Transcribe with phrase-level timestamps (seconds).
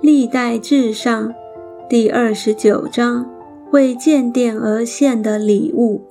[0.00, 1.34] 历代至上
[1.90, 3.28] 第二十九章
[3.72, 6.02] 为建殿而献的礼物。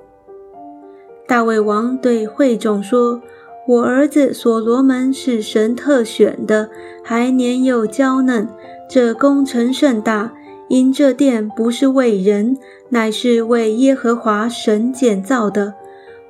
[1.26, 3.22] 大卫王对会众说
[3.66, 6.70] ：“我儿子所罗门是神特选的，
[7.02, 8.50] 还年幼娇嫩。
[8.90, 10.34] 这工程甚大，
[10.68, 12.58] 因这殿不是为人，
[12.90, 15.74] 乃是为耶和华神建造的。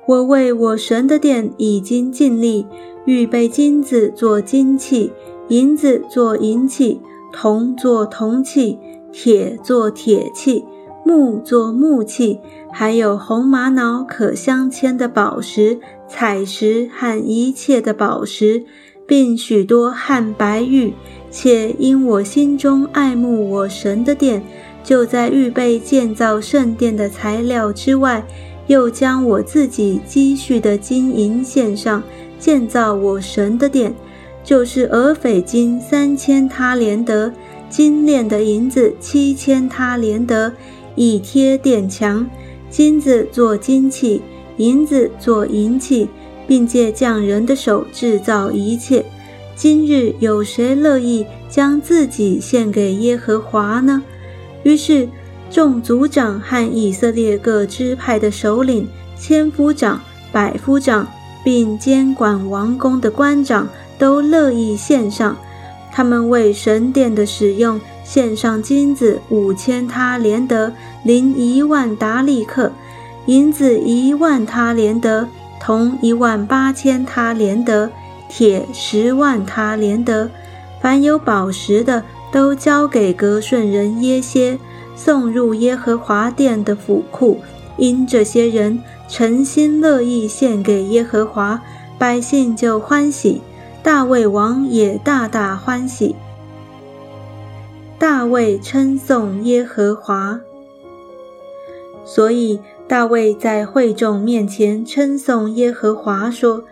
[0.06, 2.66] 我为我神的殿已经尽力，
[3.04, 5.12] 预备金子做金器，
[5.48, 7.00] 银子做银器。”
[7.32, 8.78] 铜做铜器，
[9.12, 10.64] 铁做铁器，
[11.04, 12.40] 木做木器，
[12.72, 15.78] 还有红玛瑙可镶嵌的宝石、
[16.08, 18.64] 彩石和一切的宝石，
[19.06, 20.94] 并许多汉白玉。
[21.30, 24.42] 且因我心中爱慕我神的殿，
[24.82, 28.26] 就在预备建造圣殿的材料之外，
[28.66, 32.02] 又将我自己积蓄的金银献上，
[32.38, 33.94] 建造我神的殿。
[34.48, 37.30] 就是俄斐金三千他连德，
[37.68, 40.50] 金链的银子七千他连德，
[40.94, 42.26] 以贴殿墙。
[42.70, 44.22] 金子做金器，
[44.56, 46.08] 银子做银器，
[46.46, 49.04] 并借匠人的手制造一切。
[49.54, 54.02] 今日有谁乐意将自己献给耶和华呢？
[54.62, 55.06] 于是
[55.50, 60.00] 众族长和以色列各支派的首领、千夫长、
[60.32, 61.06] 百夫长，
[61.44, 63.68] 并监管王宫的官长。
[63.98, 65.36] 都乐意献上，
[65.92, 72.72] 他们为神殿的使用献上金子五千他连德，零一万达利克，
[73.26, 75.28] 银子一万他连德，
[75.60, 77.90] 铜一万八千他连德，
[78.28, 80.30] 铁十万他连德。
[80.80, 84.58] 凡有宝石的，都交给格顺人耶歇，
[84.94, 87.40] 送入耶和华殿的府库。
[87.76, 91.60] 因这些人诚心乐意献给耶和华，
[91.98, 93.42] 百姓就欢喜。
[93.88, 96.14] 大卫王也大大欢喜。
[97.98, 100.42] 大卫称颂耶和华，
[102.04, 106.64] 所以大卫在会众面前称颂耶和华说：“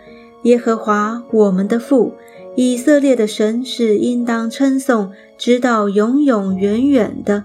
[0.45, 2.13] 耶和华我们的父，
[2.55, 7.45] 以色列的神是应当称颂，直到永永远远的。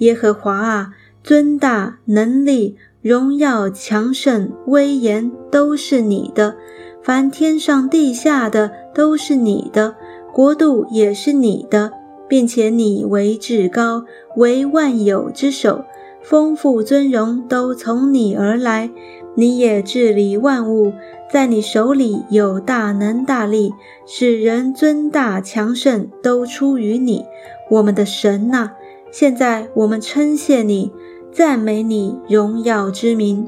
[0.00, 0.90] 耶和华啊，
[1.24, 6.56] 尊大能力、荣耀、强盛、威严都是你的。”
[7.02, 9.94] 凡天上地下的都是你的，
[10.32, 11.92] 国度也是你的，
[12.26, 14.04] 并且你为至高，
[14.36, 15.84] 为万有之首，
[16.22, 18.90] 丰富尊荣都从你而来。
[19.34, 20.94] 你也治理万物，
[21.30, 23.74] 在你手里有大能大力，
[24.06, 27.26] 使人尊大强盛都出于你，
[27.70, 28.70] 我们的神呐！
[29.12, 30.90] 现在我们称谢你，
[31.30, 33.46] 赞美你荣耀之名。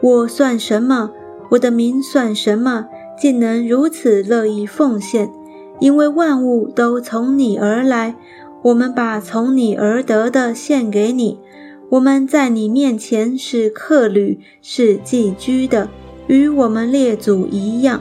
[0.00, 1.10] 我算什么？
[1.50, 2.86] 我的名算什么，
[3.18, 5.30] 竟能如此乐意奉献？
[5.78, 8.14] 因为万物都从你而来，
[8.62, 11.38] 我们把从你而得的献给你。
[11.90, 15.88] 我们在你面前是客旅，是寄居的，
[16.26, 18.00] 与我们列祖一样。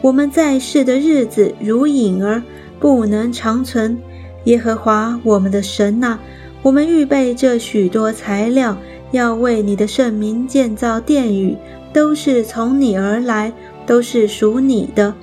[0.00, 2.42] 我们在世的日子如影儿，
[2.80, 3.98] 不能长存。
[4.44, 6.18] 耶和华我们的神呐，
[6.62, 8.76] 我们预备这许多材料，
[9.12, 11.56] 要为你的圣名建造殿宇。
[11.92, 13.52] 都是从你而来，
[13.86, 15.14] 都是属你的，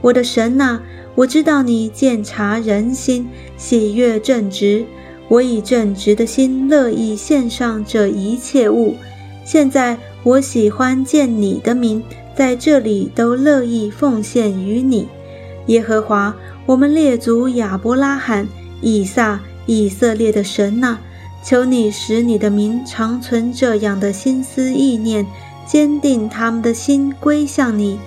[0.00, 0.80] 我的神呐！
[1.14, 4.84] 我知道你鉴察人心，喜悦正直。
[5.28, 8.94] 我以正直的心乐意献上这一切物。
[9.44, 12.02] 现在我喜欢见你的名，
[12.36, 15.08] 在这里都乐意奉献于你，
[15.66, 16.34] 耶和华，
[16.66, 18.46] 我们列祖亚伯拉罕、
[18.80, 20.98] 以撒、以色列的神呐！
[21.42, 25.26] 求你使你的名长存这样的心思意念。
[25.68, 28.00] 坚定他们的心归向你，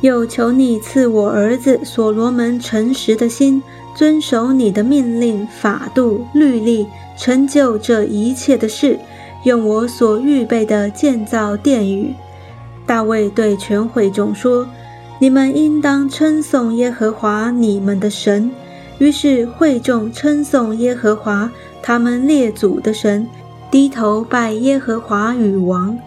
[0.00, 3.60] 又求你赐我儿子所罗门诚实的心，
[3.96, 6.86] 遵守你的命令、法度、律例，
[7.18, 8.96] 成就这一切的事，
[9.42, 12.14] 用我所预备的建造殿宇。
[12.86, 14.68] 大卫对全会众说
[15.18, 18.48] ：“你们应当称颂耶和华你们的神。”
[18.98, 21.50] 于是会众称颂耶和华
[21.82, 23.26] 他们列祖的神，
[23.70, 25.98] 低头拜耶和华与王。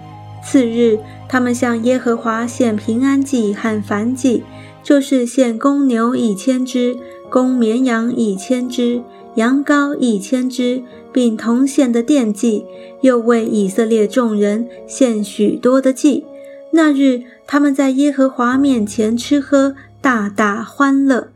[0.44, 4.44] 次日，他们向耶和华献平安祭和燔祭，
[4.82, 6.98] 就是献公牛一千只，
[7.30, 9.04] 公绵羊一千只，
[9.36, 10.82] 羊羔一千只，
[11.12, 12.66] 并同献的奠祭，
[13.02, 16.26] 又为以色列众人献许多的祭。
[16.72, 21.30] 那日，他们在耶和华面前吃喝，大大欢乐。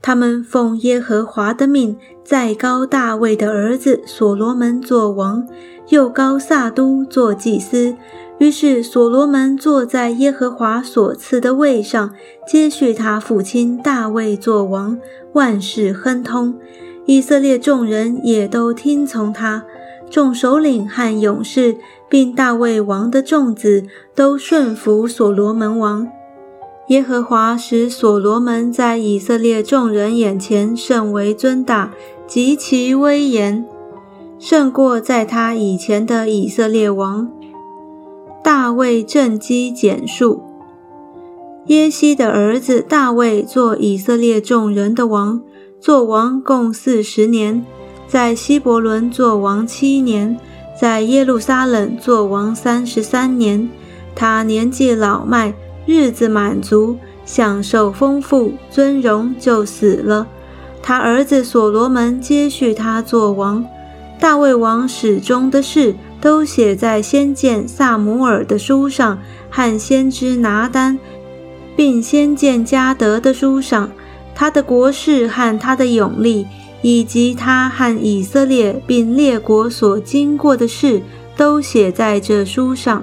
[0.00, 5.46] 他们奉耶和华的命，再高大卫的儿子所罗门做王，
[5.88, 7.96] 又高撒都做祭司。
[8.38, 12.14] 于是所罗门坐在耶和华所赐的位上，
[12.46, 14.96] 接续他父亲大卫做王，
[15.32, 16.54] 万事亨通。
[17.04, 19.64] 以色列众人也都听从他，
[20.08, 21.76] 众首领和勇士，
[22.08, 26.06] 并大卫王的众子都顺服所罗门王。
[26.88, 31.92] 耶和华使所罗门在以色列众人眼前甚为尊大，
[32.26, 33.66] 极其威严，
[34.38, 37.30] 胜过在他以前的以色列王。
[38.48, 40.42] 大卫正基简述：
[41.66, 45.42] 耶西的儿子大卫做以色列众人的王，
[45.78, 47.62] 做王共四十年，
[48.06, 50.34] 在希伯伦做王七年，
[50.80, 53.68] 在耶路撒冷做王三十三年。
[54.14, 55.52] 他年纪老迈。
[55.84, 56.96] 日子满足，
[57.26, 60.26] 享受丰富尊荣，就死了。
[60.82, 63.62] 他儿子所罗门接续他做王。
[64.20, 69.18] 大卫王始终的事都写在先见萨姆尔的书上
[69.48, 70.98] 和先知拿丹，
[71.76, 73.88] 并先见加德的书上。
[74.34, 76.46] 他的国事和他的勇力，
[76.82, 81.02] 以及他和以色列并列国所经过的事，
[81.36, 83.02] 都写在这书上。